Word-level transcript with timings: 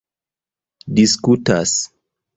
diskutas 0.95 1.73